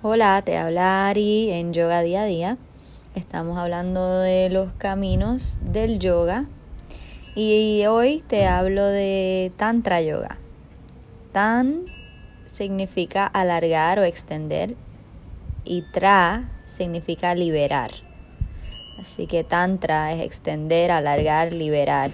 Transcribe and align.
Hola, 0.00 0.40
te 0.44 0.56
habla 0.56 1.08
Ari 1.08 1.50
en 1.50 1.72
Yoga 1.72 2.02
Día 2.02 2.22
a 2.22 2.26
Día. 2.26 2.56
Estamos 3.16 3.58
hablando 3.58 4.20
de 4.20 4.48
los 4.48 4.72
caminos 4.74 5.58
del 5.60 5.98
yoga 5.98 6.44
y 7.34 7.84
hoy 7.86 8.22
te 8.28 8.46
hablo 8.46 8.84
de 8.86 9.50
Tantra 9.56 10.00
Yoga. 10.00 10.38
Tan 11.32 11.84
significa 12.46 13.26
alargar 13.26 13.98
o 13.98 14.04
extender 14.04 14.76
y 15.64 15.82
Tra 15.82 16.48
significa 16.64 17.34
liberar. 17.34 17.90
Así 19.00 19.26
que 19.26 19.42
Tantra 19.42 20.12
es 20.12 20.20
extender, 20.20 20.92
alargar, 20.92 21.52
liberar 21.52 22.12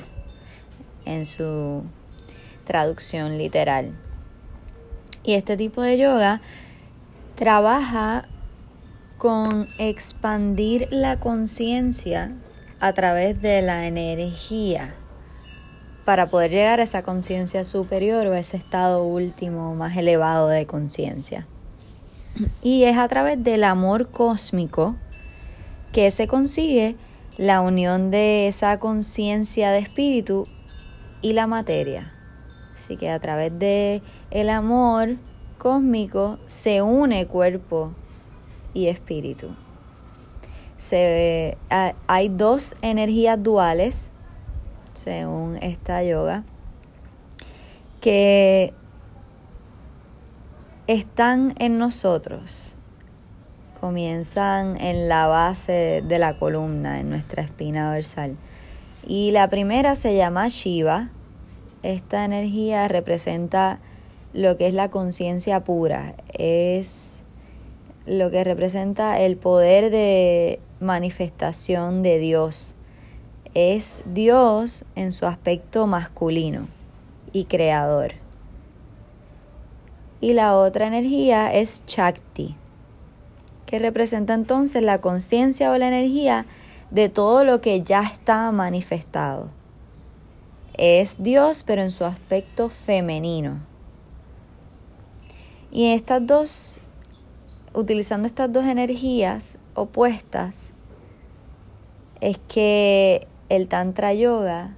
en 1.05 1.27
su 1.27 1.83
traducción 2.65 3.37
literal. 3.37 3.93
Y 5.23 5.35
este 5.35 5.59
tipo 5.59 5.83
de 5.83 5.99
yoga 5.99 6.41
trabaja 7.35 8.27
con 9.19 9.69
expandir 9.79 10.89
la 10.91 11.19
conciencia 11.19 12.33
a 12.81 12.93
través 12.93 13.41
de 13.41 13.63
la 13.63 13.87
energía 13.87 14.95
para 16.05 16.27
poder 16.27 16.51
llegar 16.51 16.81
a 16.81 16.83
esa 16.83 17.03
conciencia 17.03 17.65
superior 17.65 18.27
o 18.27 18.33
a 18.33 18.39
ese 18.39 18.57
estado 18.57 19.05
último 19.05 19.75
más 19.75 19.97
elevado 19.97 20.49
de 20.49 20.67
conciencia. 20.67 21.47
Y 22.63 22.85
es 22.85 22.99
a 22.99 23.09
través 23.09 23.43
del 23.43 23.65
amor 23.65 24.11
cósmico 24.11 24.97
que 25.93 26.11
se 26.11 26.27
consigue 26.27 26.97
la 27.39 27.61
unión 27.61 28.11
de 28.11 28.49
esa 28.49 28.79
conciencia 28.79 29.71
de 29.71 29.79
espíritu 29.79 30.47
y 31.23 31.33
la 31.33 31.47
materia. 31.47 32.13
Así 32.75 32.97
que 32.97 33.09
a 33.09 33.21
través 33.21 33.57
de 33.59 34.03
el 34.31 34.51
amor 34.51 35.17
cósmico 35.65 36.39
se 36.47 36.83
une 36.83 37.27
cuerpo 37.27 37.95
y 38.75 38.89
espíritu. 38.89 39.49
Se, 40.77 41.57
hay 42.07 42.29
dos 42.29 42.77
energías 42.83 43.43
duales, 43.43 44.13
según 44.93 45.57
esta 45.63 46.03
yoga, 46.03 46.45
que 48.03 48.75
están 50.87 51.55
en 51.59 51.79
nosotros. 51.79 52.77
Comienzan 53.81 54.79
en 54.79 55.09
la 55.09 55.29
base 55.29 56.05
de 56.07 56.19
la 56.19 56.39
columna, 56.39 57.01
en 57.01 57.09
nuestra 57.09 57.43
espina 57.43 57.95
dorsal. 57.95 58.37
Y 59.07 59.31
la 59.31 59.49
primera 59.49 59.95
se 59.95 60.15
llama 60.15 60.47
Shiva. 60.49 61.09
Esta 61.83 62.27
energía 62.27 62.87
representa 62.87 63.81
lo 64.35 64.57
que 64.57 64.67
es 64.67 64.75
la 64.75 64.91
conciencia 64.91 65.63
pura, 65.63 66.17
es 66.37 67.23
lo 68.05 68.31
que 68.33 68.43
representa 68.43 69.21
el 69.21 69.37
poder 69.37 69.91
de 69.91 70.59
manifestación 70.81 72.03
de 72.03 72.19
Dios. 72.19 72.75
Es 73.55 74.03
Dios 74.07 74.85
en 74.97 75.13
su 75.13 75.27
aspecto 75.27 75.87
masculino 75.87 76.67
y 77.33 77.45
creador. 77.45 78.15
Y 80.21 80.33
la 80.33 80.57
otra 80.57 80.89
energía 80.89 81.55
es 81.55 81.87
Chakti, 81.87 82.57
que 83.67 83.79
representa 83.79 84.35
entonces 84.35 84.83
la 84.83 85.01
conciencia 85.01 85.71
o 85.71 85.79
la 85.79 85.87
energía 85.87 86.45
de 86.91 87.09
todo 87.09 87.45
lo 87.45 87.61
que 87.61 87.83
ya 87.83 88.03
está 88.03 88.51
manifestado. 88.51 89.51
Es 90.77 91.23
Dios, 91.23 91.63
pero 91.63 91.83
en 91.83 91.93
su 91.93 92.05
aspecto 92.05 92.69
femenino. 92.69 93.74
Y 95.75 95.93
estas 95.93 96.25
dos, 96.25 96.81
utilizando 97.75 98.29
estas 98.29 98.53
dos 98.53 98.65
energías 98.65 99.59
opuestas, 99.75 100.73
es 102.21 102.39
que 102.39 103.27
el 103.49 103.67
Tantra 103.67 104.15
Yoga 104.15 104.77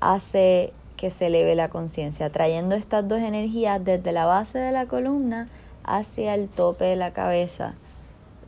hace 0.00 0.72
que 0.96 1.10
se 1.10 1.26
eleve 1.26 1.54
la 1.54 1.68
conciencia, 1.68 2.30
trayendo 2.30 2.74
estas 2.74 3.06
dos 3.06 3.20
energías 3.20 3.84
desde 3.84 4.10
la 4.10 4.26
base 4.26 4.58
de 4.58 4.72
la 4.72 4.86
columna 4.86 5.48
hacia 5.84 6.34
el 6.34 6.48
tope 6.48 6.84
de 6.86 6.96
la 6.96 7.12
cabeza, 7.12 7.76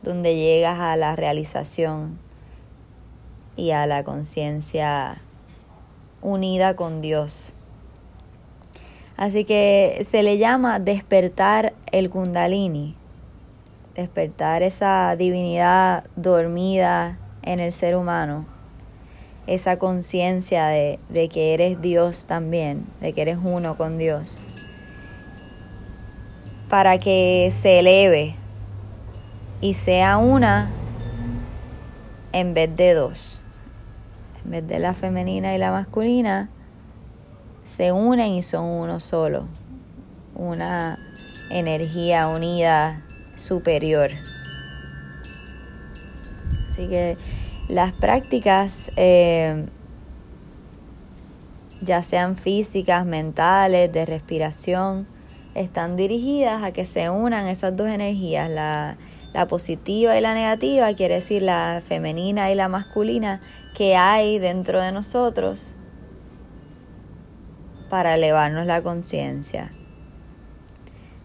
donde 0.03 0.35
llegas 0.35 0.77
a 0.81 0.97
la 0.97 1.15
realización 1.15 2.19
y 3.55 3.71
a 3.71 3.87
la 3.87 4.03
conciencia 4.03 5.21
unida 6.21 6.75
con 6.75 6.99
Dios. 7.01 7.53
Así 9.17 9.45
que 9.45 10.05
se 10.09 10.23
le 10.23 10.37
llama 10.37 10.79
despertar 10.79 11.73
el 11.93 12.09
kundalini, 12.09 12.95
despertar 13.95 14.61
esa 14.61 15.15
divinidad 15.15 16.03
dormida 16.17 17.17
en 17.41 17.61
el 17.61 17.71
ser 17.71 17.95
humano, 17.95 18.45
esa 19.47 19.79
conciencia 19.79 20.67
de, 20.67 20.99
de, 21.07 21.29
que 21.29 21.53
eres 21.53 21.81
Dios 21.81 22.25
también, 22.25 22.85
de 22.99 23.13
que 23.13 23.21
eres 23.21 23.37
uno 23.41 23.77
con 23.77 23.97
Dios, 23.97 24.37
para 26.67 26.97
que 26.97 27.47
se 27.51 27.79
eleve 27.79 28.35
y 29.61 29.75
sea 29.75 30.17
una 30.17 30.69
en 32.33 32.53
vez 32.53 32.75
de 32.75 32.93
dos, 32.93 33.39
en 34.43 34.51
vez 34.51 34.67
de 34.67 34.79
la 34.79 34.93
femenina 34.93 35.55
y 35.55 35.57
la 35.57 35.71
masculina 35.71 36.49
se 37.65 37.91
unen 37.91 38.33
y 38.33 38.43
son 38.43 38.65
uno 38.65 38.99
solo, 38.99 39.47
una 40.35 40.99
energía 41.49 42.27
unida 42.27 43.03
superior. 43.33 44.11
Así 46.69 46.87
que 46.87 47.17
las 47.67 47.91
prácticas, 47.91 48.91
eh, 48.97 49.65
ya 51.81 52.03
sean 52.03 52.35
físicas, 52.35 53.03
mentales, 53.05 53.91
de 53.91 54.05
respiración, 54.05 55.07
están 55.55 55.95
dirigidas 55.95 56.63
a 56.63 56.71
que 56.71 56.85
se 56.85 57.09
unan 57.09 57.47
esas 57.47 57.75
dos 57.75 57.87
energías, 57.87 58.47
la, 58.47 58.97
la 59.33 59.47
positiva 59.47 60.15
y 60.15 60.21
la 60.21 60.35
negativa, 60.35 60.93
quiere 60.93 61.15
decir 61.15 61.41
la 61.41 61.81
femenina 61.83 62.51
y 62.51 62.55
la 62.55 62.67
masculina 62.67 63.41
que 63.75 63.95
hay 63.95 64.37
dentro 64.37 64.79
de 64.81 64.91
nosotros 64.91 65.75
para 67.95 68.15
elevarnos 68.15 68.67
la 68.67 68.81
conciencia. 68.81 69.71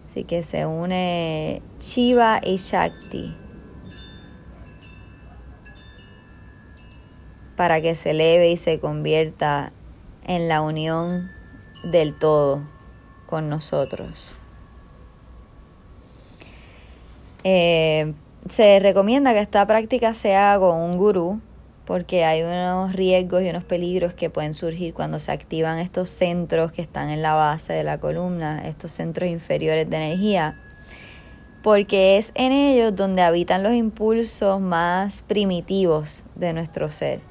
Así 0.05 0.23
que 0.23 0.41
se 0.41 0.65
une 0.65 1.61
Shiva 1.81 2.39
y 2.41 2.55
Shakti 2.55 3.35
para 7.57 7.81
que 7.81 7.93
se 7.93 8.11
eleve 8.11 8.51
y 8.51 8.55
se 8.55 8.79
convierta 8.79 9.73
en 10.23 10.47
la 10.47 10.61
unión 10.61 11.29
del 11.83 12.17
todo 12.17 12.61
con 13.25 13.49
nosotros. 13.49 14.37
Eh, 17.43 18.13
se 18.49 18.79
recomienda 18.79 19.33
que 19.33 19.41
esta 19.41 19.67
práctica 19.67 20.13
se 20.13 20.37
haga 20.37 20.61
con 20.61 20.77
un 20.77 20.97
gurú 20.97 21.41
porque 21.85 22.23
hay 22.23 22.43
unos 22.43 22.93
riesgos 22.93 23.41
y 23.43 23.49
unos 23.49 23.63
peligros 23.63 24.13
que 24.13 24.29
pueden 24.29 24.53
surgir 24.53 24.93
cuando 24.93 25.19
se 25.19 25.31
activan 25.31 25.79
estos 25.79 26.09
centros 26.09 26.71
que 26.71 26.81
están 26.81 27.09
en 27.09 27.21
la 27.21 27.33
base 27.33 27.73
de 27.73 27.83
la 27.83 27.99
columna, 27.99 28.67
estos 28.67 28.91
centros 28.91 29.29
inferiores 29.29 29.89
de 29.89 29.97
energía, 29.97 30.55
porque 31.63 32.17
es 32.17 32.31
en 32.35 32.51
ellos 32.51 32.95
donde 32.95 33.21
habitan 33.21 33.63
los 33.63 33.73
impulsos 33.73 34.59
más 34.61 35.23
primitivos 35.23 36.23
de 36.35 36.53
nuestro 36.53 36.89
ser. 36.89 37.21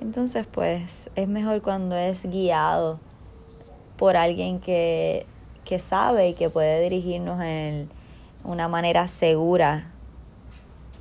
Entonces, 0.00 0.46
pues 0.50 1.10
es 1.14 1.28
mejor 1.28 1.62
cuando 1.62 1.96
es 1.96 2.24
guiado 2.24 3.00
por 3.96 4.16
alguien 4.16 4.60
que, 4.60 5.26
que 5.64 5.78
sabe 5.78 6.30
y 6.30 6.34
que 6.34 6.48
puede 6.48 6.82
dirigirnos 6.82 7.40
en 7.42 7.90
una 8.44 8.68
manera 8.68 9.06
segura 9.08 9.92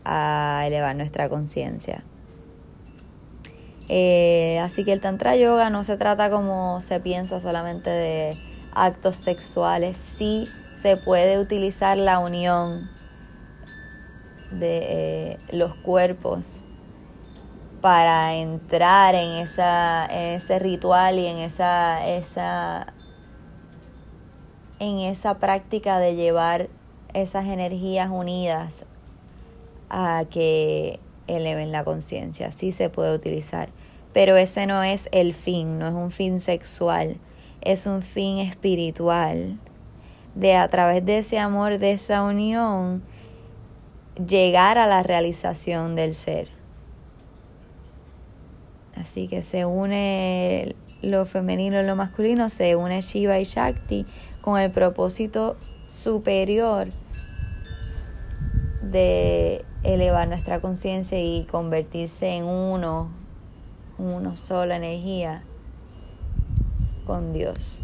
a 0.05 0.63
elevar 0.65 0.95
nuestra 0.95 1.29
conciencia. 1.29 2.03
Eh, 3.89 4.59
así 4.59 4.85
que 4.85 4.93
el 4.93 5.01
Tantra 5.01 5.35
Yoga 5.35 5.71
no 5.71 5.83
se 5.83 5.97
trata 5.97 6.29
como 6.29 6.79
se 6.79 6.99
piensa 6.99 7.39
solamente 7.39 7.89
de 7.89 8.35
actos 8.71 9.15
sexuales, 9.15 9.97
sí 9.97 10.47
se 10.75 10.95
puede 10.95 11.39
utilizar 11.39 11.97
la 11.97 12.19
unión 12.19 12.87
de 14.51 14.77
eh, 15.31 15.37
los 15.51 15.73
cuerpos 15.75 16.63
para 17.81 18.35
entrar 18.35 19.15
en, 19.15 19.37
ese 19.37 20.59
ritual 20.59 21.17
y 21.17 21.25
en 21.25 21.37
esa, 21.37 22.05
en 24.79 24.99
esa 24.99 25.37
práctica 25.39 25.97
de 25.97 26.15
llevar 26.15 26.69
esas 27.13 27.47
energías 27.47 28.09
unidas 28.11 28.85
a 29.89 30.25
que 30.29 30.99
eleven 31.29 31.71
la 31.71 31.83
conciencia. 31.83 32.51
Sí 32.51 32.71
se 32.71 32.89
puede 32.89 33.15
utilizar 33.15 33.69
pero 34.13 34.37
ese 34.37 34.65
no 34.65 34.83
es 34.83 35.07
el 35.11 35.33
fin, 35.33 35.77
no 35.77 35.87
es 35.87 35.93
un 35.93 36.11
fin 36.11 36.39
sexual, 36.39 37.17
es 37.61 37.85
un 37.85 38.01
fin 38.01 38.39
espiritual 38.39 39.59
de 40.35 40.55
a 40.55 40.67
través 40.67 41.05
de 41.05 41.19
ese 41.19 41.37
amor, 41.37 41.77
de 41.77 41.91
esa 41.91 42.23
unión, 42.23 43.03
llegar 44.27 44.77
a 44.77 44.87
la 44.87 45.03
realización 45.03 45.95
del 45.95 46.13
ser. 46.13 46.49
Así 48.95 49.27
que 49.27 49.41
se 49.41 49.65
une 49.65 50.75
lo 51.01 51.25
femenino 51.25 51.79
y 51.79 51.85
lo 51.85 51.95
masculino, 51.95 52.49
se 52.49 52.75
une 52.75 52.99
Shiva 53.01 53.39
y 53.39 53.43
Shakti 53.43 54.05
con 54.41 54.59
el 54.59 54.71
propósito 54.71 55.55
superior 55.87 56.89
de 58.81 59.63
elevar 59.83 60.27
nuestra 60.27 60.59
conciencia 60.59 61.19
y 61.19 61.45
convertirse 61.45 62.27
en 62.27 62.45
uno, 62.45 63.11
uno 63.97 64.37
sola 64.37 64.75
energía 64.75 65.43
con 67.05 67.33
Dios. 67.33 67.83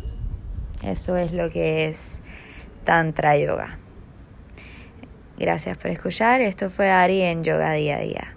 Eso 0.83 1.17
es 1.17 1.31
lo 1.31 1.49
que 1.49 1.85
es 1.85 2.21
Tantra 2.83 3.37
Yoga. 3.37 3.79
Gracias 5.37 5.77
por 5.77 5.91
escuchar. 5.91 6.41
Esto 6.41 6.69
fue 6.69 6.89
Ari 6.91 7.21
en 7.21 7.43
Yoga 7.43 7.73
Día 7.73 7.97
a 7.97 8.01
Día. 8.01 8.34